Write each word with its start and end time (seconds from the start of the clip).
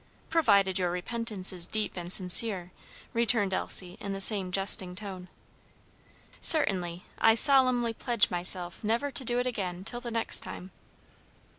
"Provided 0.31 0.79
your 0.79 0.89
repentance 0.89 1.53
is 1.53 1.67
deep 1.67 1.95
and 1.95 2.11
sincere," 2.11 2.71
returned 3.13 3.53
Elsie 3.53 3.97
in 3.99 4.13
the 4.13 4.19
same 4.19 4.51
jesting 4.51 4.95
tone. 4.95 5.27
"Certainly, 6.41 7.03
I 7.19 7.35
solemnly 7.35 7.93
pledge 7.93 8.31
myself 8.31 8.83
never 8.83 9.11
to 9.11 9.23
do 9.23 9.37
it 9.37 9.45
again 9.45 9.83
till 9.83 10.01
the 10.01 10.09
next 10.09 10.39
time." 10.39 10.71